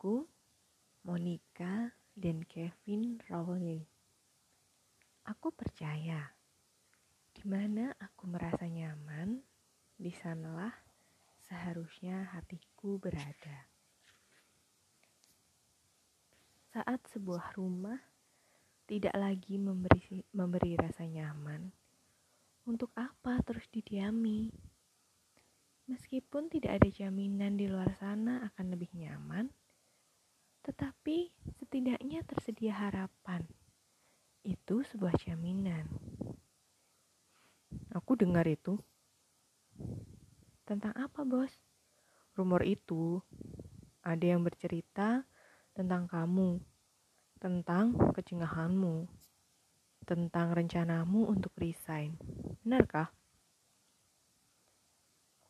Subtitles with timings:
[0.00, 0.24] Namaku
[1.04, 3.84] Monica dan Kevin Rowley.
[5.28, 6.24] Aku percaya,
[7.36, 9.44] di mana aku merasa nyaman,
[10.00, 10.72] di sanalah
[11.44, 13.68] seharusnya hatiku berada.
[16.72, 18.00] Saat sebuah rumah
[18.88, 21.68] tidak lagi memberi, memberi rasa nyaman,
[22.64, 24.48] untuk apa terus didiami?
[25.92, 29.59] Meskipun tidak ada jaminan di luar sana akan lebih nyaman,
[30.64, 33.44] tetapi setidaknya tersedia harapan.
[34.44, 35.88] Itu sebuah jaminan.
[37.92, 38.80] Aku dengar itu.
[40.64, 41.50] Tentang apa, Bos?
[42.38, 43.18] Rumor itu
[44.00, 45.26] ada yang bercerita
[45.74, 46.62] tentang kamu,
[47.42, 49.08] tentang kecengahanmu,
[50.06, 52.16] tentang rencanamu untuk resign.
[52.64, 53.10] Benarkah?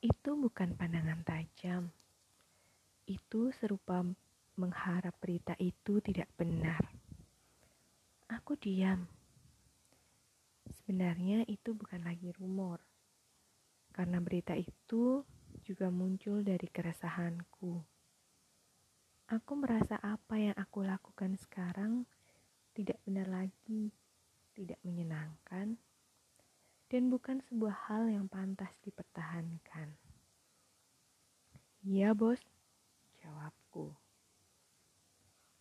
[0.00, 1.92] Itu bukan pandangan tajam.
[3.04, 4.00] Itu serupa
[4.58, 6.80] mengharap berita itu tidak benar.
[8.30, 9.06] Aku diam.
[10.70, 12.82] Sebenarnya itu bukan lagi rumor.
[13.90, 15.26] Karena berita itu
[15.66, 17.82] juga muncul dari keresahanku.
[19.30, 22.02] Aku merasa apa yang aku lakukan sekarang
[22.74, 23.94] tidak benar lagi,
[24.54, 25.78] tidak menyenangkan,
[26.90, 29.94] dan bukan sebuah hal yang pantas dipertahankan.
[31.86, 32.42] Iya, bos,
[33.22, 33.99] jawabku.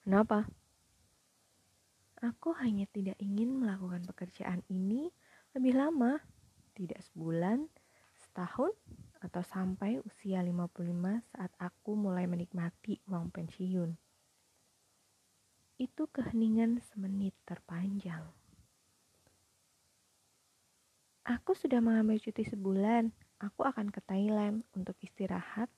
[0.09, 0.41] Kenapa?
[2.17, 5.13] Aku hanya tidak ingin melakukan pekerjaan ini
[5.53, 6.17] lebih lama,
[6.73, 7.69] tidak sebulan,
[8.17, 8.73] setahun,
[9.21, 10.81] atau sampai usia 55
[11.29, 13.93] saat aku mulai menikmati uang pensiun.
[15.77, 18.25] Itu keheningan semenit terpanjang.
[21.21, 23.13] Aku sudah mengambil cuti sebulan.
[23.45, 25.69] Aku akan ke Thailand untuk istirahat,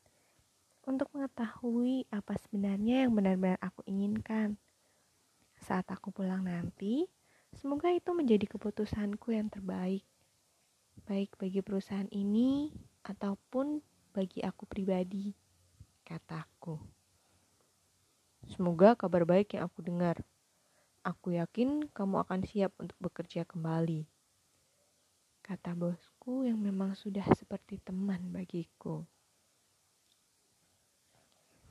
[0.85, 4.57] untuk mengetahui apa sebenarnya yang benar-benar aku inginkan.
[5.61, 7.05] Saat aku pulang nanti,
[7.53, 10.01] semoga itu menjadi keputusanku yang terbaik,
[11.05, 12.73] baik bagi perusahaan ini
[13.05, 15.33] ataupun bagi aku pribadi,
[16.01, 16.81] kataku.
[18.49, 20.17] Semoga kabar baik yang aku dengar.
[21.05, 24.05] Aku yakin kamu akan siap untuk bekerja kembali
[25.41, 29.03] kata bosku yang memang sudah seperti teman bagiku.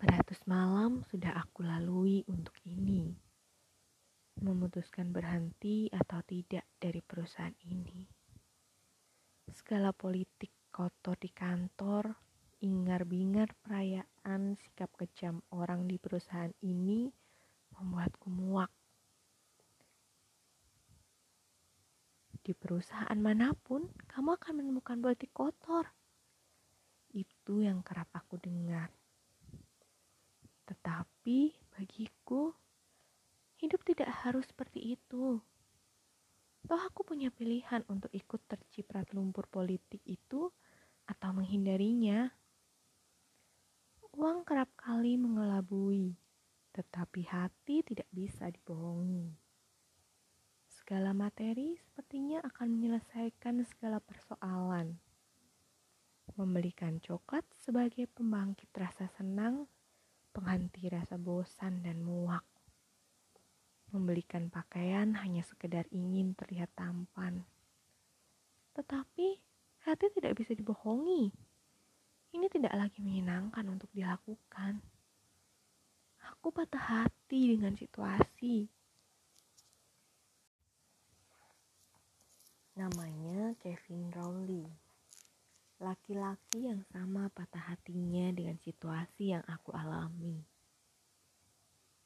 [0.01, 3.13] Beratus malam sudah aku lalui untuk ini.
[4.41, 8.09] Memutuskan berhenti atau tidak dari perusahaan ini.
[9.53, 12.17] Segala politik kotor di kantor,
[12.65, 17.13] ingar-bingar perayaan sikap kejam orang di perusahaan ini
[17.77, 18.73] membuatku muak.
[22.41, 25.93] di perusahaan mana pun, kamu akan menemukan politik kotor.
[27.13, 28.89] Itu yang kerap aku dengar.
[30.71, 32.55] Tetapi bagiku,
[33.59, 35.43] hidup tidak harus seperti itu.
[36.63, 40.55] Toh aku punya pilihan untuk ikut terciprat lumpur politik itu
[41.11, 42.31] atau menghindarinya.
[44.15, 46.15] Uang kerap kali mengelabui,
[46.71, 49.35] tetapi hati tidak bisa dibohongi.
[50.71, 54.99] Segala materi sepertinya akan menyelesaikan segala persoalan.
[56.39, 59.67] Membelikan coklat sebagai pembangkit rasa senang,
[60.31, 62.47] penghenti rasa bosan dan muak.
[63.91, 67.43] Membelikan pakaian hanya sekedar ingin terlihat tampan.
[68.79, 69.29] Tetapi
[69.87, 71.35] hati tidak bisa dibohongi.
[72.31, 74.79] Ini tidak lagi menyenangkan untuk dilakukan.
[76.31, 78.71] Aku patah hati dengan situasi
[82.81, 84.65] Namanya Kevin Rowley.
[85.81, 90.45] Laki-laki yang sama patah hatinya dengan situasi yang aku alami.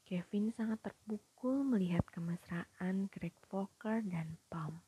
[0.07, 4.79] Kevin sangat terpukul melihat kemesraan Greg Fokker dan Pam.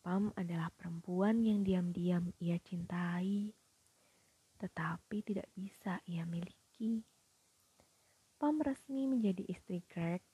[0.00, 3.52] Pam adalah perempuan yang diam-diam ia cintai,
[4.56, 7.04] tetapi tidak bisa ia miliki.
[8.40, 10.24] Pam resmi menjadi istri Greg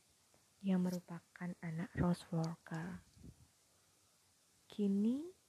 [0.63, 3.03] yang merupakan anak Rose Walker.
[4.71, 5.40] Kini,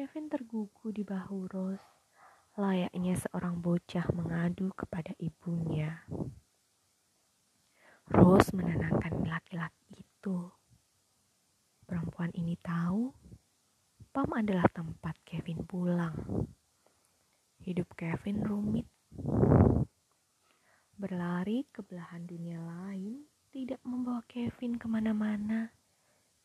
[0.00, 1.84] Kevin tergugu di bahu Rose,
[2.56, 5.92] layaknya seorang bocah mengadu kepada ibunya.
[8.08, 10.48] Rose menenangkan laki-laki itu.
[11.84, 13.12] Perempuan ini tahu
[14.08, 16.16] Pam adalah tempat Kevin pulang.
[17.60, 18.88] Hidup Kevin rumit.
[20.96, 25.68] Berlari ke belahan dunia lain tidak membawa Kevin ke mana-mana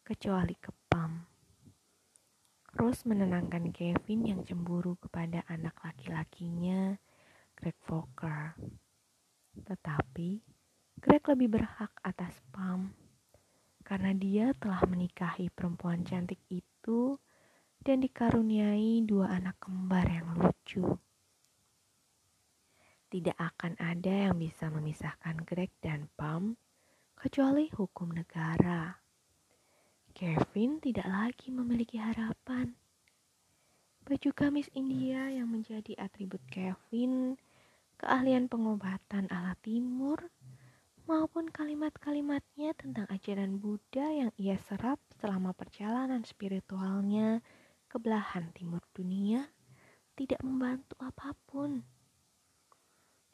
[0.03, 1.34] kecuali ke Pam.
[2.75, 6.99] Rose menenangkan Kevin yang cemburu kepada anak laki-lakinya,
[7.55, 8.51] Greg Fokker.
[9.63, 10.43] Tetapi
[10.99, 12.91] Greg lebih berhak atas Pam
[13.79, 17.15] karena dia telah menikahi perempuan cantik itu
[17.79, 20.99] dan dikaruniai dua anak kembar yang lucu.
[23.07, 26.59] Tidak akan ada yang bisa memisahkan Greg dan Pam
[27.15, 29.04] kecuali hukum negara.
[30.15, 32.71] Kevin tidak lagi memiliki harapan.
[34.07, 37.35] Baju gamis India yang menjadi atribut Kevin,
[37.99, 40.31] keahlian pengobatan ala timur,
[41.03, 47.43] maupun kalimat-kalimatnya tentang ajaran Buddha yang ia serap selama perjalanan spiritualnya
[47.91, 49.51] ke belahan timur dunia
[50.15, 51.83] tidak membantu apa pun.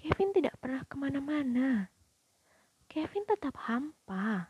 [0.01, 1.93] Kevin tidak pernah ke mana-mana.
[2.89, 4.49] Kevin tetap hampa.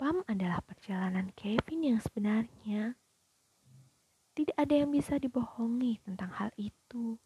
[0.00, 2.96] Pam adalah perjalanan Kevin yang sebenarnya.
[4.32, 7.20] Tidak ada yang bisa dibohongi tentang hal itu.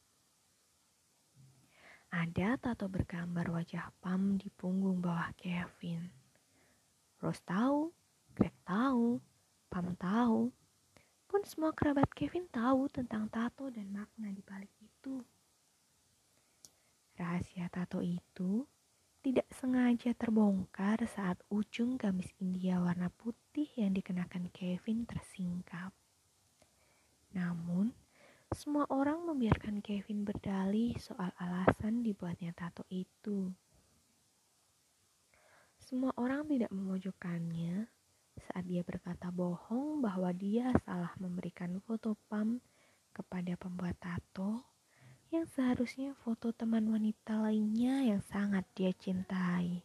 [2.10, 6.10] Ada tato bergambar wajah Pam di punggung bawah Kevin.
[7.22, 7.94] Rose tahu,
[8.34, 9.22] Greg tahu,
[9.70, 10.50] Pam tahu.
[11.30, 15.22] Pun semua kerabat Kevin tahu tentang tato dan makna di balik itu.
[17.14, 18.66] Rahasia tato itu
[19.64, 25.88] sengaja terbongkar saat ujung gamis India warna putih yang dikenakan Kevin tersingkap.
[27.32, 27.96] Namun,
[28.52, 33.56] semua orang membiarkan Kevin berdalih soal alasan dibuatnya tato itu.
[35.80, 37.88] Semua orang tidak memojokkannya
[38.36, 42.60] saat dia berkata bohong bahwa dia salah memberikan foto Pam
[43.16, 44.73] kepada pembuat tato
[45.34, 49.82] yang seharusnya foto teman wanita lainnya yang sangat dia cintai.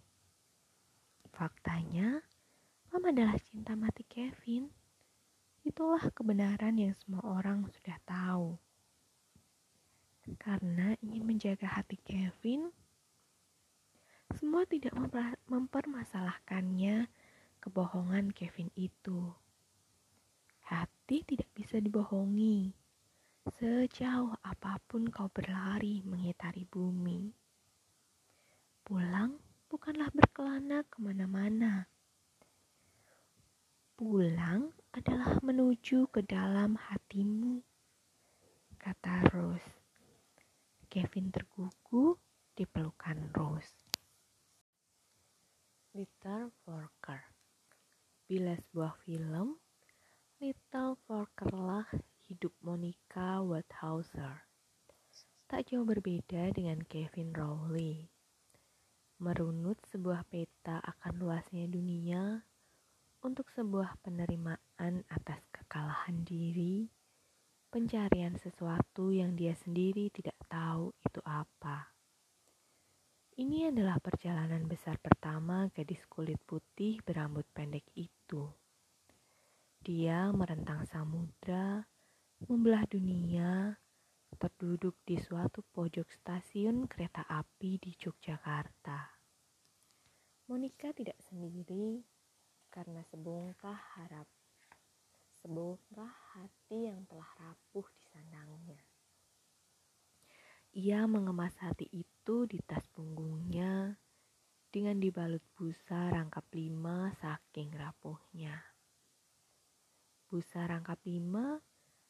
[1.33, 2.21] Faktanya,
[2.93, 4.69] Pam adalah cinta mati Kevin.
[5.65, 8.61] Itulah kebenaran yang semua orang sudah tahu.
[10.37, 12.69] Karena ingin menjaga hati Kevin,
[14.37, 14.93] semua tidak
[15.49, 17.09] mempermasalahkannya
[17.57, 19.33] kebohongan Kevin itu.
[20.69, 22.69] Hati tidak bisa dibohongi.
[23.57, 27.33] Sejauh apa pun kau berlari mengitari bumi.
[28.85, 31.89] Pulang bukanlah berkelana ke mana-mana
[33.99, 37.59] Pulang adalah menuju ke dalam hatimu,
[38.79, 39.75] kata Rose.
[40.87, 42.15] Kevin tergugu
[42.55, 43.75] di pelukan Rose.
[45.91, 47.19] Little Forker
[48.23, 49.59] Bila sebuah film,
[50.39, 51.91] Little Forker lah
[52.29, 54.45] hidup Monica Wathauser.
[55.49, 58.05] Tak jauh berbeda dengan Kevin Rowley.
[59.17, 62.45] Merunut sebuah peta akan luasnya dunia
[63.25, 66.85] untuk sebuah penerimaan atas kekalahan diri,
[67.73, 71.89] pencarian sesuatu yang dia sendiri tidak tahu itu apa.
[73.41, 78.45] Ini adalah perjalanan besar pertama gadis kulit putih berambut pendek itu.
[79.81, 81.89] Dia merentang samudra,
[82.47, 83.75] membelah dunia,
[84.39, 89.19] terduduk di suatu pojok stasiun kereta api di Yogyakarta.
[90.47, 91.99] Monica tidak sendiri
[92.71, 94.25] karena sebongkah harap,
[95.43, 98.79] sebongkah hati yang telah rapuh di sandangnya.
[100.79, 103.99] Ia mengemas hati itu di tas punggungnya
[104.69, 108.55] dengan dibalut busa rangkap lima saking rapuhnya.
[110.29, 111.57] Busa rangkap lima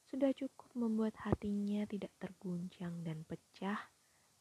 [0.10, 3.78] sudah cukup membuat hatinya tidak terguncang dan pecah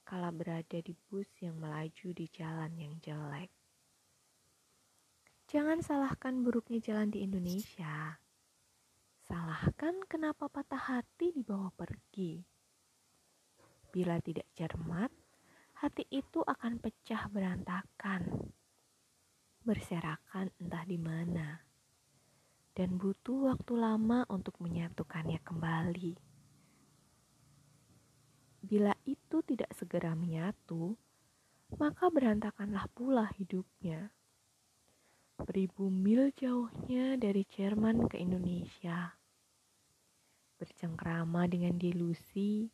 [0.01, 3.53] kala berada di bus yang melaju di jalan yang jelek.
[5.53, 8.17] Jangan salahkan buruknya jalan di Indonesia.
[9.29, 12.41] Salahkan kenapa patah hati dibawa pergi.
[13.93, 15.13] Bila tidak cermat,
[15.85, 18.25] hati itu akan pecah berantakan,
[19.61, 21.68] berserakan entah di mana,
[22.79, 26.15] dan butuh waktu lama untuk menyatukannya kembali.
[28.63, 30.95] Bila itu tidak segera menyatu,
[31.75, 34.15] maka berantakanlah pula hidupnya
[35.39, 39.15] beribu mil jauhnya dari Jerman ke Indonesia.
[40.59, 42.67] Bercengkrama dengan delusi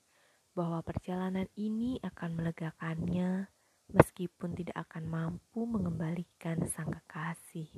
[0.56, 3.52] bahwa perjalanan ini akan melegakannya
[3.92, 7.68] meskipun tidak akan mampu mengembalikan sang kekasih.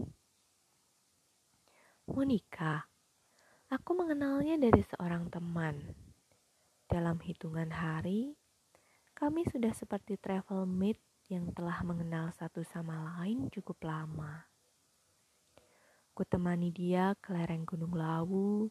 [2.06, 2.86] Monica,
[3.66, 5.75] aku mengenalnya dari seorang teman.
[6.86, 8.38] Dalam hitungan hari,
[9.10, 14.46] kami sudah seperti travel mate yang telah mengenal satu sama lain cukup lama.
[16.14, 18.70] Kutemani dia ke lereng Gunung Lawu,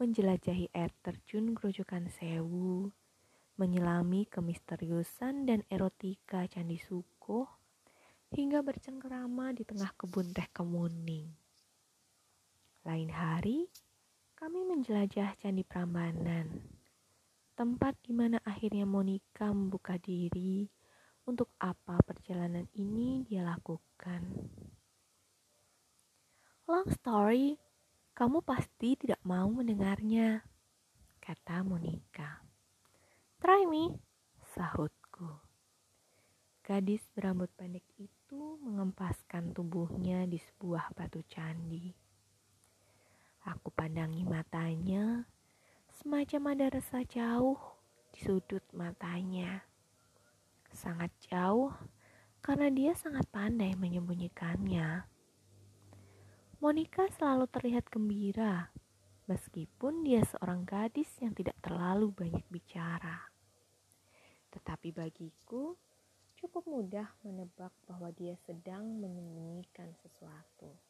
[0.00, 2.88] menjelajahi air terjun Grojogan Sewu,
[3.60, 7.44] menyelami kemisteriusan dan erotika Candi Suko
[8.32, 11.39] hingga bercengkerama di tengah kebun teh kemuning.
[12.80, 13.68] Lain hari,
[14.32, 16.64] kami menjelajah Candi Prambanan,
[17.52, 20.64] tempat di mana akhirnya Monica membuka diri
[21.28, 24.24] untuk apa perjalanan ini dia lakukan.
[26.64, 27.60] Long story,
[28.16, 30.40] kamu pasti tidak mau mendengarnya,
[31.20, 32.40] kata Monica.
[33.44, 34.00] Try me,
[34.56, 35.36] sahutku.
[36.64, 42.09] Gadis berambut pendek itu mengempaskan tubuhnya di sebuah batu candi.
[43.40, 45.24] Aku pandangi matanya,
[45.88, 47.56] semacam ada rasa jauh
[48.12, 49.64] di sudut matanya.
[50.68, 51.72] Sangat jauh
[52.44, 55.08] karena dia sangat pandai menyembunyikannya.
[56.60, 58.68] Monica selalu terlihat gembira,
[59.24, 63.24] meskipun dia seorang gadis yang tidak terlalu banyak bicara.
[64.52, 65.80] Tetapi bagiku,
[66.36, 70.89] cukup mudah menebak bahwa dia sedang menyembunyikan sesuatu.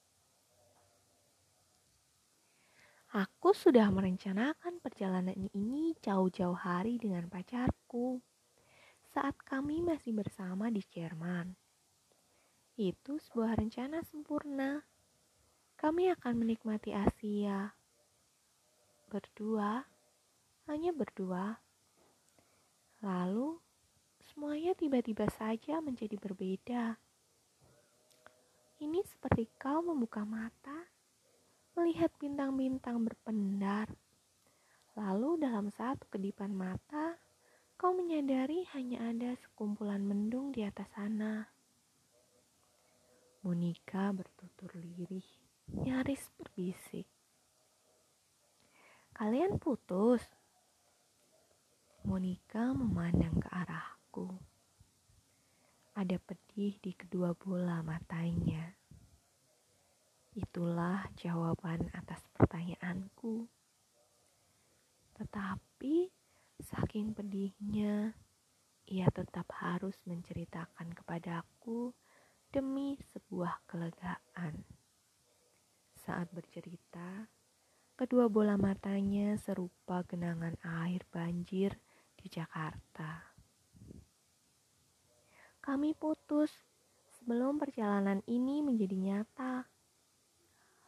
[3.10, 8.22] Aku sudah merencanakan perjalanan ini jauh-jauh hari dengan pacarku
[9.10, 11.58] saat kami masih bersama di Jerman.
[12.78, 14.86] Itu sebuah rencana sempurna.
[15.74, 17.74] Kami akan menikmati Asia
[19.10, 19.82] berdua,
[20.70, 21.58] hanya berdua
[23.00, 23.56] Lalu,
[24.28, 27.00] semuanya tiba-tiba saja menjadi berbeda.
[28.76, 30.84] Ini seperti kau membuka mata,
[31.80, 33.88] melihat bintang-bintang berpendar.
[34.92, 37.16] Lalu dalam satu kedipan mata,
[37.80, 41.48] kau menyadari hanya ada sekumpulan mendung di atas sana.
[43.40, 45.24] Monika bertutur lirih,
[45.72, 47.08] nyaris berbisik.
[49.16, 50.20] Kalian putus?
[52.04, 54.28] Monika memandang ke arahku.
[55.96, 58.79] Ada pedih di kedua bola matanya.
[60.30, 63.50] Itulah jawaban atas pertanyaanku.
[65.18, 66.06] Tetapi
[66.62, 68.14] saking pedihnya,
[68.86, 71.90] ia tetap harus menceritakan kepadaku
[72.54, 74.62] demi sebuah kelegaan.
[75.98, 77.26] Saat bercerita,
[77.98, 81.74] kedua bola matanya serupa genangan air banjir
[82.18, 83.30] di Jakarta.
[85.60, 86.50] Kami putus
[87.18, 89.79] sebelum perjalanan ini menjadi nyata.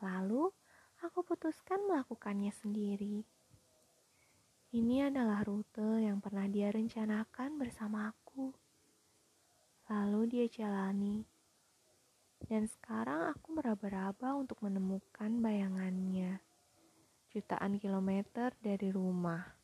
[0.03, 0.51] Lalu,
[0.99, 3.23] aku putuskan melakukannya sendiri.
[4.75, 8.51] Ini adalah rute yang pernah dia rencanakan bersama aku.
[9.87, 11.23] Lalu dia jalani.
[12.43, 16.43] Dan sekarang aku meraba-raba untuk menemukan bayangannya.
[17.31, 19.55] Jutaan kilometer dari rumah.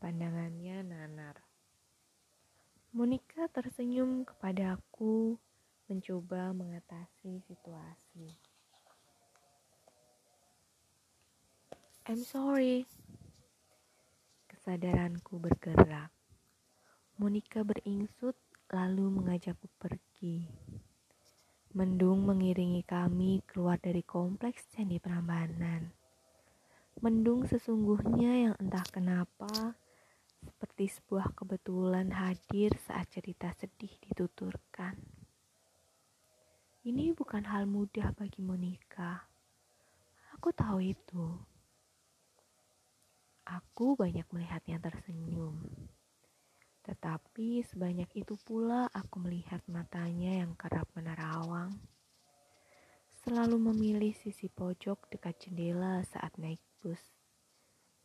[0.00, 1.42] Pandangannya nanar.
[2.96, 5.36] Monica tersenyum kepada aku,
[5.90, 8.45] mencoba mengatasi situasi.
[12.06, 12.86] I'm sorry.
[14.46, 16.14] Kesadaranku bergerak.
[17.18, 18.38] Monica beringsut
[18.70, 20.46] lalu mengajakku pergi.
[21.74, 25.90] Mendung mengiringi kami keluar dari kompleks Candi Prambanan.
[27.02, 29.74] Mendung sesungguhnya yang entah kenapa
[30.46, 34.94] seperti sebuah kebetulan hadir saat cerita sedih dituturkan.
[36.86, 39.26] Ini bukan hal mudah bagi Monica.
[40.38, 41.55] Aku tahu itu.
[43.46, 45.62] Aku banyak melihatnya tersenyum.
[46.82, 51.70] Tetapi sebanyak itu pula aku melihat matanya yang kerap menerawang.
[53.22, 57.02] Selalu memilih sisi pojok dekat jendela saat naik bus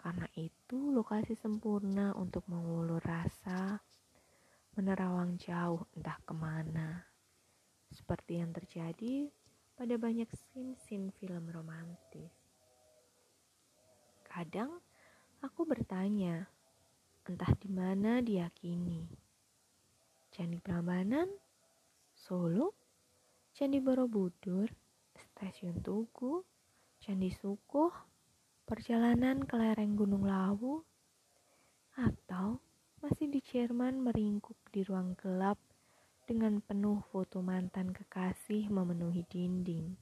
[0.02, 3.78] karena itu lokasi sempurna untuk mengulur rasa,
[4.74, 7.06] menerawang jauh entah ke mana.
[7.94, 9.30] Seperti yang terjadi
[9.78, 12.34] pada banyak scene-scene film romantis.
[14.26, 14.82] Kadang
[15.42, 16.46] aku bertanya,
[17.26, 19.06] entah di mana dia kini.
[20.32, 21.28] Candi Prambanan,
[22.14, 22.78] Solo,
[23.52, 24.70] Candi Borobudur,
[25.18, 26.46] Stasiun Tugu,
[27.02, 27.92] Candi Sukoh,
[28.64, 30.80] perjalanan ke lereng Gunung Lawu,
[31.98, 32.62] atau
[33.02, 35.58] masih di Jerman meringkuk di ruang gelap
[36.30, 39.98] dengan penuh foto mantan kekasih memenuhi dinding.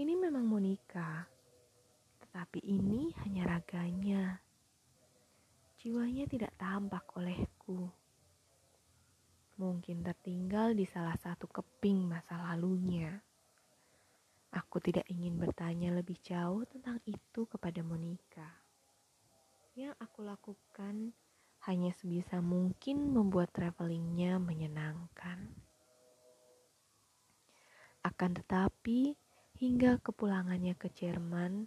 [0.00, 1.28] Ini memang Monica,
[2.30, 4.38] tetapi ini hanya raganya.
[5.82, 7.90] Jiwanya tidak tampak olehku.
[9.58, 13.18] Mungkin tertinggal di salah satu keping masa lalunya.
[14.54, 18.46] Aku tidak ingin bertanya lebih jauh tentang itu kepada Monica.
[19.74, 21.10] Yang aku lakukan
[21.66, 25.50] hanya sebisa mungkin membuat travelingnya menyenangkan.
[28.06, 29.18] Akan tetapi,
[29.58, 31.66] hingga kepulangannya ke Jerman,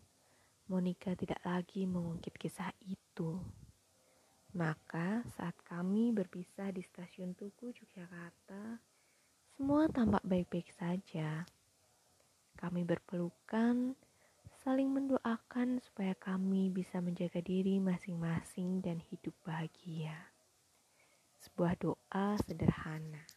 [0.72, 3.36] Monica tidak lagi mengungkit kisah itu.
[4.56, 8.80] Maka saat kami berpisah di stasiun Tugu Yogyakarta,
[9.58, 11.44] semua tampak baik-baik saja.
[12.56, 13.98] Kami berpelukan,
[14.64, 20.32] saling mendoakan supaya kami bisa menjaga diri masing-masing dan hidup bahagia.
[21.44, 23.28] Sebuah doa sederhana.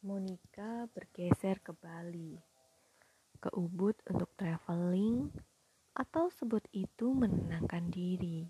[0.00, 2.40] Monica bergeser ke Bali,
[3.44, 5.28] ke Ubud untuk traveling,
[5.92, 8.48] atau sebut itu menenangkan diri.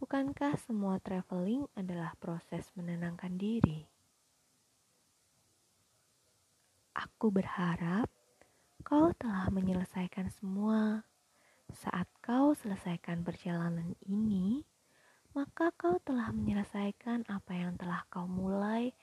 [0.00, 3.84] Bukankah semua traveling adalah proses menenangkan diri?
[6.96, 8.08] Aku berharap
[8.80, 11.04] kau telah menyelesaikan semua.
[11.68, 14.64] Saat kau selesaikan perjalanan ini,
[15.36, 18.96] maka kau telah menyelesaikan apa yang telah kau mulai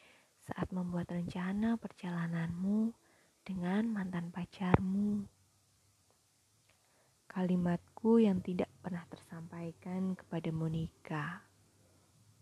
[0.49, 3.06] saat membuat rencana perjalananmu
[3.47, 5.23] dengan mantan pacarmu.
[7.31, 11.47] Kalimatku yang tidak pernah tersampaikan kepada Monica.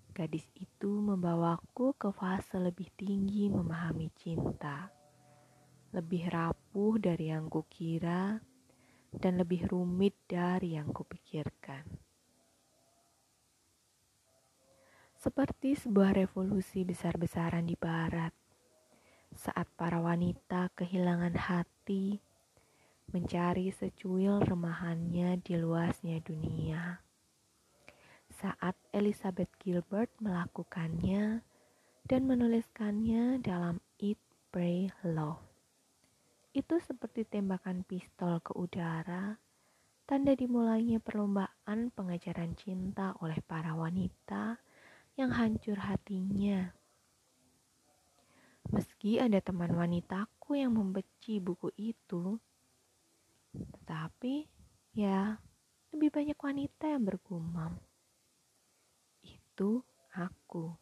[0.10, 4.90] Gadis itu membawaku ke fase lebih tinggi memahami cinta.
[5.94, 8.42] Lebih rapuh dari yang kukira
[9.14, 11.86] dan lebih rumit dari yang kupikirkan.
[15.26, 18.45] seperti sebuah revolusi besar-besaran di barat.
[19.36, 22.24] Saat para wanita kehilangan hati,
[23.12, 27.04] mencari secuil remahannya di luasnya dunia.
[28.32, 31.44] Saat Elizabeth Gilbert melakukannya
[32.08, 34.18] dan menuliskannya dalam Eat,
[34.56, 35.44] Pray, Love.
[36.56, 39.36] Itu seperti tembakan pistol ke udara,
[40.08, 44.64] tanda dimulainya perlombaan pengajaran cinta oleh para wanita
[45.20, 46.85] yang hancur hatinya.
[48.76, 52.36] Meski ada teman wanitaku yang membenci buku itu,
[53.56, 54.52] tetapi
[54.92, 55.40] ya
[55.96, 57.80] lebih banyak wanita yang bergumam.
[59.24, 59.80] Itu
[60.12, 60.76] aku.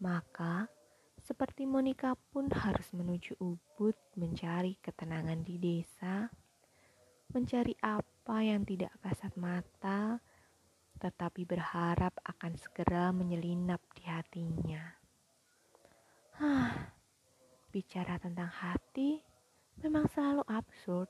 [0.00, 0.64] Maka,
[1.20, 6.24] seperti Monica pun harus menuju Ubud mencari ketenangan di desa,
[7.36, 10.16] mencari apa yang tidak kasat mata,
[10.96, 14.99] tetapi berharap akan segera menyelinap di hatinya.
[16.40, 16.72] Hah,
[17.68, 19.20] bicara tentang hati
[19.84, 21.04] memang selalu absurd.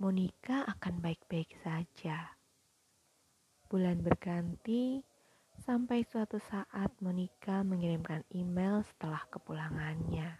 [0.00, 2.32] Monica akan baik-baik saja.
[3.68, 5.04] Bulan berganti
[5.60, 10.32] sampai suatu saat Monica mengirimkan email setelah kepulangannya.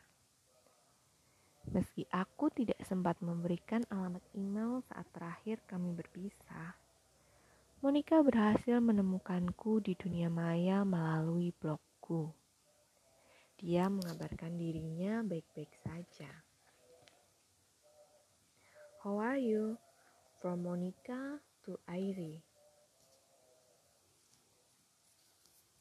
[1.77, 6.73] Meski aku tidak sempat memberikan alamat email saat terakhir kami berpisah,
[7.85, 12.33] Monica berhasil menemukanku di dunia maya melalui blogku.
[13.63, 16.27] Dia mengabarkan dirinya baik-baik saja.
[19.07, 19.79] How are you?
[20.43, 22.43] From Monica to Airi.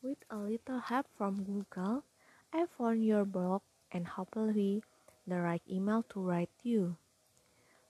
[0.05, 2.05] With a little help from Google,
[2.53, 4.85] I found your blog and hopefully
[5.25, 7.01] the right email to write you.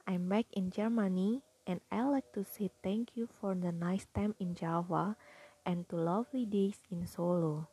[0.08, 4.40] I'm back in Germany and I like to say thank you for the nice time
[4.40, 5.20] in Java
[5.68, 7.68] and to lovely days in Solo.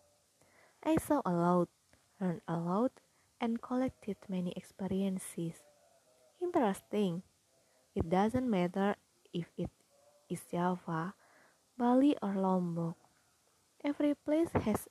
[0.82, 1.70] I saw a lot,
[2.20, 2.92] learned a lot,
[3.40, 5.62] and collected many experiences.
[6.42, 7.22] Interesting.
[7.94, 8.96] It doesn't matter
[9.32, 9.70] if it
[10.28, 11.14] is Java,
[11.76, 12.96] Bali, or Lombok.
[13.84, 14.88] Every place has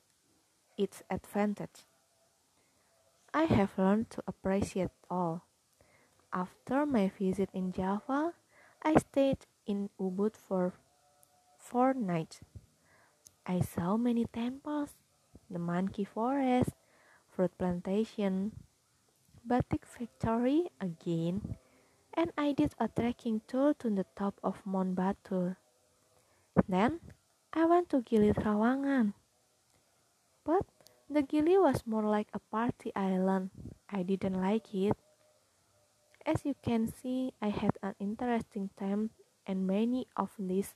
[0.77, 1.83] its advantage.
[3.33, 5.43] I have learned to appreciate all.
[6.31, 8.33] After my visit in Java,
[8.81, 10.73] I stayed in Ubud for
[11.57, 12.39] four nights.
[13.45, 14.95] I saw many temples,
[15.49, 16.71] the monkey forest,
[17.37, 18.49] fruit plantation,
[19.45, 21.53] batik factory again,
[22.17, 25.61] and I did a trekking tour to the top of Mount Batur.
[26.65, 26.97] Then
[27.53, 29.13] I went to Gili Trawangan.
[30.41, 30.65] But
[31.05, 33.53] the Gili was more like a party island.
[33.85, 34.97] I didn't like it.
[36.25, 39.13] As you can see, I had an interesting time
[39.45, 40.73] and many of these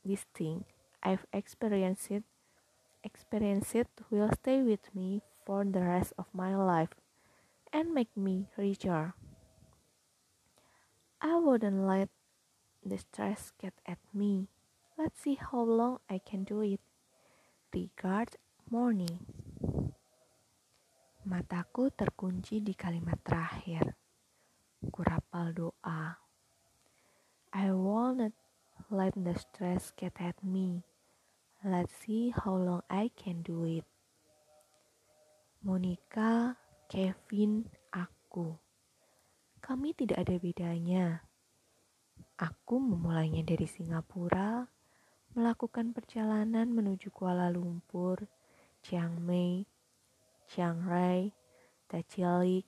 [0.00, 0.64] these things
[1.04, 2.24] I've experienced
[3.04, 6.90] experienced will stay with me for the rest of my life
[7.72, 9.14] and make me richer.
[11.22, 12.10] I wouldn't let
[12.84, 14.50] the stress get at me.
[14.98, 16.82] Let's see how long I can do it.
[17.70, 18.34] Regard
[18.70, 19.22] morning.
[21.26, 23.94] Mataku terkunci di kalimat terakhir
[24.90, 26.18] kurapal doa.
[27.54, 28.34] I won't
[28.90, 30.82] let the stress get at me.
[31.64, 33.86] Let's see how long I can do it.
[35.66, 36.54] Monica,
[36.86, 38.54] Kevin, aku.
[39.58, 41.26] Kami tidak ada bedanya.
[42.38, 44.62] Aku memulainya dari Singapura,
[45.34, 48.30] melakukan perjalanan menuju Kuala Lumpur,
[48.78, 49.66] Chiang Mai,
[50.46, 51.34] Chiang Rai,
[51.90, 52.62] Tachilik,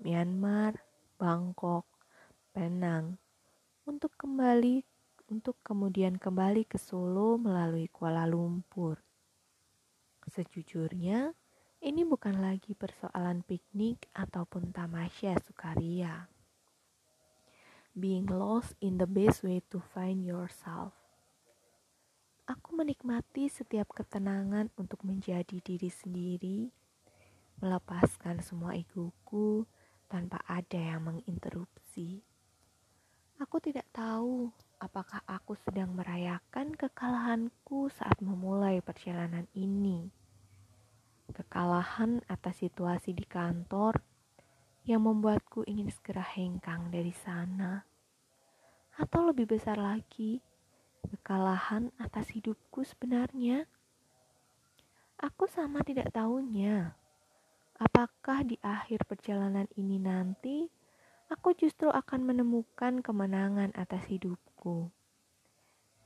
[0.00, 0.80] Myanmar,
[1.20, 1.84] Bangkok,
[2.56, 3.20] Penang,
[3.84, 4.80] untuk kembali
[5.28, 8.96] untuk kemudian kembali ke Solo melalui Kuala Lumpur.
[10.24, 11.36] Sejujurnya,
[11.80, 16.28] ini bukan lagi persoalan piknik ataupun tamasya sukaria.
[17.96, 20.92] Being lost in the best way to find yourself.
[22.44, 26.68] Aku menikmati setiap ketenangan untuk menjadi diri sendiri,
[27.64, 29.64] melepaskan semua egoku
[30.04, 32.20] tanpa ada yang menginterupsi.
[33.40, 34.52] Aku tidak tahu
[34.84, 40.19] apakah aku sedang merayakan kekalahanku saat memulai perjalanan ini.
[41.30, 44.02] Kekalahan atas situasi di kantor
[44.82, 47.86] yang membuatku ingin segera hengkang dari sana.
[48.98, 50.42] Atau lebih besar lagi,
[51.06, 53.70] kekalahan atas hidupku sebenarnya.
[55.20, 56.96] Aku sama tidak tahunya.
[57.80, 60.68] Apakah di akhir perjalanan ini nanti
[61.30, 64.90] aku justru akan menemukan kemenangan atas hidupku,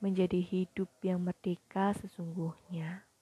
[0.04, 3.13] menjadi hidup yang merdeka sesungguhnya.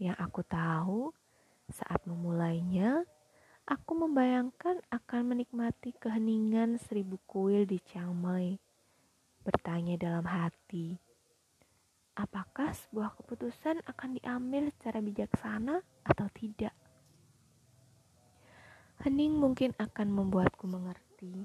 [0.00, 1.12] Yang aku tahu,
[1.68, 3.04] saat memulainya,
[3.68, 8.56] aku membayangkan akan menikmati keheningan seribu kuil di Chiang Mai,
[9.44, 10.96] bertanya dalam hati,
[12.16, 16.72] apakah sebuah keputusan akan diambil secara bijaksana atau tidak?
[19.04, 21.44] Hening mungkin akan membuatku mengerti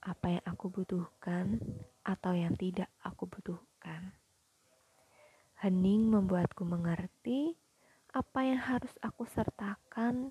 [0.00, 1.60] apa yang aku butuhkan
[2.00, 4.16] atau yang tidak aku butuhkan.
[5.60, 7.60] Hening membuatku mengerti
[8.14, 10.30] apa yang harus aku sertakan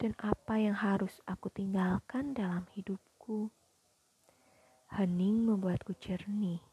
[0.00, 3.52] dan apa yang harus aku tinggalkan dalam hidupku.
[4.88, 6.64] Hening membuatku jernih.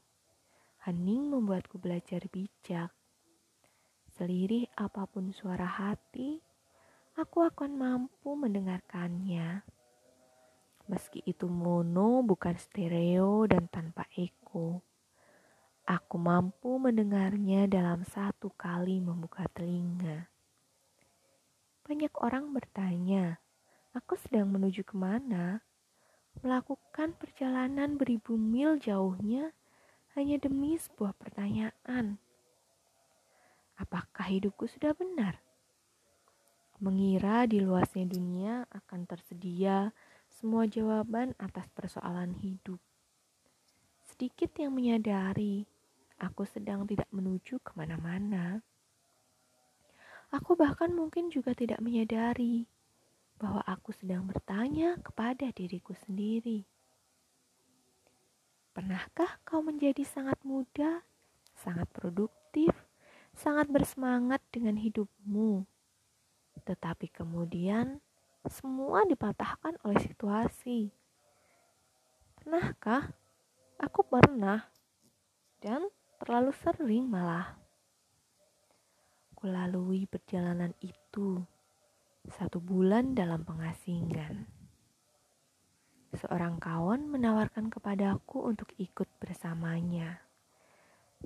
[0.88, 2.88] Hening membuatku belajar bijak.
[4.16, 6.40] Selirih apa pun suara hati,
[7.20, 9.60] aku akan mampu mendengarkannya.
[10.88, 14.80] Meski itu mono bukan stereo dan tanpa eko.
[15.84, 20.35] Aku mampu mendengarnya dalam satu kali membuka telinga.
[21.86, 23.38] Banyak orang bertanya,
[23.94, 25.62] aku sedang menuju ke mana?
[26.42, 29.54] Melakukan perjalanan beribu mil jauhnya
[30.18, 32.18] hanya demi sebuah pertanyaan.
[33.78, 35.46] Apakah hidupku sudah benar?
[36.84, 39.96] mengira di luasnya dunia akan tersedia
[40.28, 42.80] semua jawaban atas persoalan hidup.
[44.04, 45.64] Sedikit yang menyadari
[46.20, 48.60] aku sedang tidak menuju ke mana-mana.
[50.36, 52.68] Aku bahkan mungkin juga tidak menyadari
[53.40, 56.68] bahwa aku sedang bertanya kepada diriku sendiri.
[58.76, 61.08] Pernahkah kau menjadi sangat muda,
[61.56, 62.76] sangat produktif,
[63.32, 65.64] sangat bersemangat dengan hidupmu?
[66.66, 68.02] tetapi kemudian
[68.48, 70.94] semua dipatahkan oleh situasi.
[72.40, 73.14] Pernahkah?
[73.76, 74.72] Aku pernah,
[75.60, 75.84] dan
[76.24, 77.65] terlalu sering malah.
[79.46, 81.38] Kulalui perjalanan itu
[82.34, 84.50] satu bulan dalam pengasingan.
[86.18, 90.18] Seorang kawan menawarkan kepadaku untuk ikut bersamanya.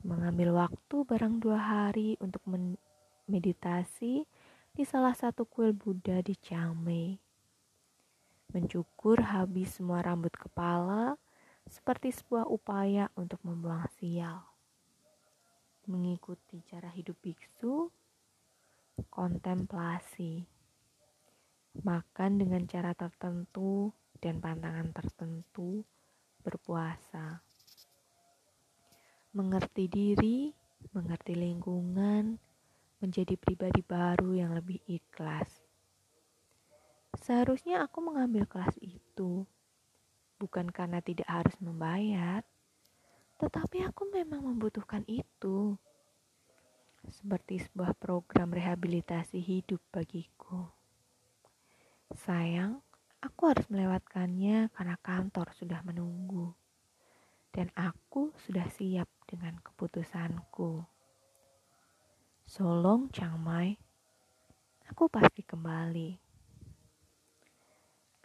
[0.04, 2.44] Mengambil waktu barang dua hari untuk
[3.24, 4.28] meditasi
[4.76, 7.16] di salah satu kuil Buddha di Chiang Mai.
[8.52, 11.16] Mencukur habis semua rambut kepala
[11.72, 14.44] seperti sebuah upaya untuk membuang sial.
[15.88, 17.88] Mengikuti cara hidup biksu,
[19.08, 20.44] kontemplasi,
[21.80, 25.88] makan dengan cara tertentu dan pantangan tertentu,
[26.44, 27.40] berpuasa,
[29.32, 30.52] mengerti diri,
[30.92, 32.36] mengerti lingkungan,
[33.00, 35.48] menjadi pribadi baru yang lebih ikhlas.
[37.20, 39.48] Seharusnya aku mengambil kelas itu,
[40.40, 42.44] bukan karena tidak harus membayar,
[43.40, 45.80] tetapi aku memang membutuhkan itu.
[47.08, 50.68] Seperti sebuah program rehabilitasi hidup bagiku.
[52.12, 52.84] Sayang,
[53.24, 56.52] aku harus melewatkannya karena kantor sudah menunggu.
[57.56, 60.84] Dan aku sudah siap dengan keputusanku.
[62.44, 63.78] Solong Chiang Mai,
[64.90, 66.10] aku pasti kembali.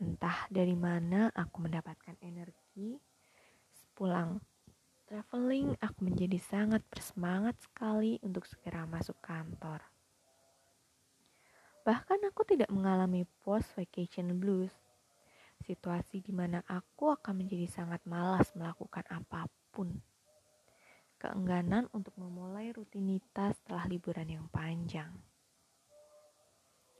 [0.03, 2.99] Entah dari mana aku mendapatkan energi,
[3.95, 4.43] pulang
[5.05, 9.85] traveling, aku menjadi sangat bersemangat sekali untuk segera masuk kantor.
[11.85, 14.73] Bahkan aku tidak mengalami post vacation blues,
[15.69, 19.93] situasi di mana aku akan menjadi sangat malas melakukan apa pun.
[21.21, 25.13] Keengganan untuk memulai rutinitas setelah liburan yang panjang.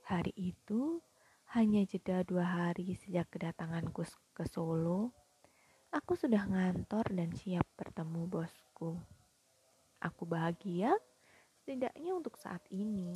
[0.05, 1.01] Hari itu
[1.57, 4.05] hanya jeda dua hari sejak kedatanganku
[4.37, 5.24] ke Solo
[5.95, 8.99] Aku sudah ngantor dan siap bertemu bosku.
[10.03, 10.91] Aku bahagia,
[11.63, 13.15] setidaknya untuk saat ini.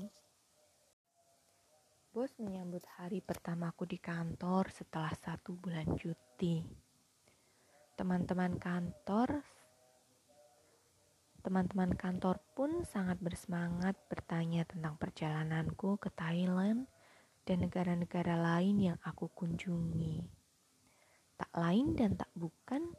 [2.14, 6.62] Bos menyambut hari pertamaku di kantor setelah satu bulan cuti.
[7.98, 9.42] Teman-teman kantor
[11.42, 16.86] Teman-teman kantor pun sangat bersemangat bertanya tentang perjalananku ke Thailand
[17.42, 20.37] dan negara-negara lain yang aku kunjungi
[21.38, 22.92] tak lain dan tak bukan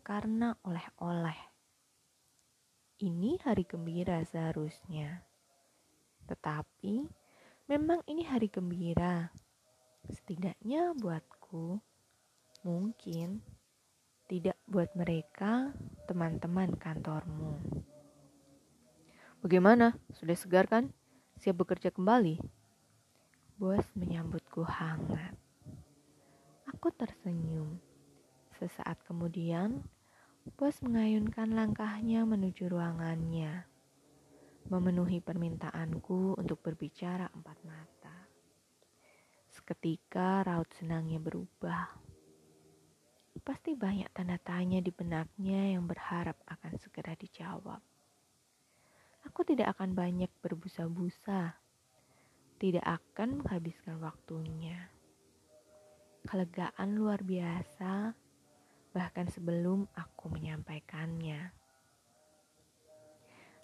[0.00, 1.36] karena oleh-oleh.
[3.02, 5.20] Ini hari gembira seharusnya.
[6.24, 7.04] Tetapi
[7.68, 9.28] memang ini hari gembira.
[10.08, 11.78] Setidaknya buatku,
[12.64, 13.44] mungkin
[14.26, 15.76] tidak buat mereka
[16.08, 17.60] teman-teman kantormu.
[19.42, 19.98] Bagaimana?
[20.14, 20.94] Sudah segar kan?
[21.42, 22.38] Siap bekerja kembali?
[23.58, 25.41] Bos menyambutku hangat.
[26.82, 27.78] Aku tersenyum.
[28.58, 29.86] Sesaat kemudian,
[30.58, 33.70] bos mengayunkan langkahnya menuju ruangannya,
[34.66, 38.26] memenuhi permintaanku untuk berbicara empat mata.
[39.46, 41.86] Seketika raut senangnya berubah.
[43.46, 47.78] Pasti banyak tanda tanya di benaknya yang berharap akan segera dijawab.
[49.30, 51.62] Aku tidak akan banyak berbusa-busa,
[52.58, 54.91] tidak akan menghabiskan waktunya
[56.26, 58.14] kelegaan luar biasa,
[58.94, 61.52] bahkan sebelum aku menyampaikannya.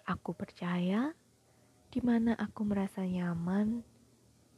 [0.09, 1.13] Aku percaya,
[1.89, 3.85] di mana aku merasa nyaman,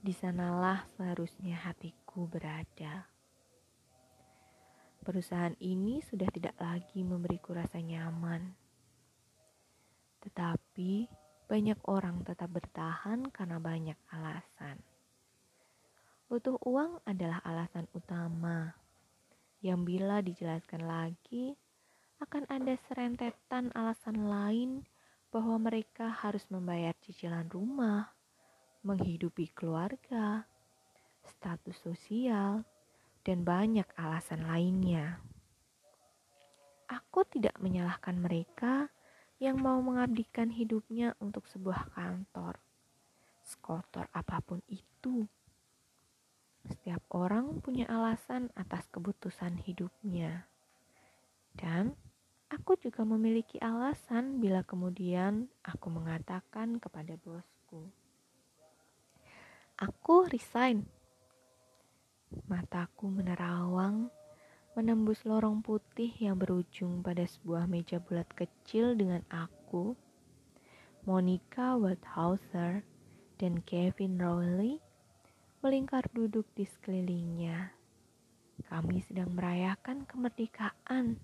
[0.01, 3.05] di sanalah seharusnya hatiku berada.
[5.01, 8.53] Perusahaan ini sudah tidak lagi memberiku rasa nyaman,
[10.21, 11.09] tetapi
[11.49, 14.90] banyak orang tetap bertahan karena banyak alasan.
[16.31, 18.71] Butuh uang adalah alasan utama
[19.59, 21.59] yang bila dijelaskan lagi
[22.23, 24.87] akan ada serentetan alasan lain
[25.27, 28.15] bahwa mereka harus membayar cicilan rumah,
[28.79, 30.47] menghidupi keluarga,
[31.27, 32.63] status sosial,
[33.27, 35.19] dan banyak alasan lainnya.
[36.87, 38.87] Aku tidak menyalahkan mereka
[39.35, 42.55] yang mau mengabdikan hidupnya untuk sebuah kantor,
[43.43, 45.27] sekotor apa pun itu.
[46.81, 50.49] Setiap orang punya alasan atas keputusan hidupnya.
[51.53, 51.93] Dan
[52.49, 57.85] aku juga memiliki alasan bila kemudian aku mengatakan kepada bosku,
[59.77, 60.89] "Aku resign."
[62.49, 64.09] Mataku menerawang
[64.73, 69.93] menembus lorong putih yang berujung pada sebuah meja bulat kecil dengan aku,
[71.05, 72.81] Monica Waldhauser,
[73.37, 74.81] dan Kevin Rowley
[75.61, 77.69] melingkar duduk di sekelilingnya.
[78.65, 81.21] Kami sedang merayakan kemerdekaan.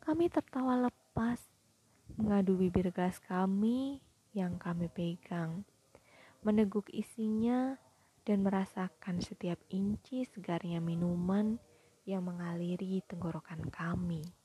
[0.00, 1.36] Kami tertawa lepas,
[2.16, 4.00] mengadu bibir gelas kami
[4.32, 5.68] yang kami pegang,
[6.40, 7.76] meneguk isinya,
[8.24, 11.60] dan merasakan setiap inci segarnya minuman
[12.08, 14.37] yang mengaliri tenggorokan kami.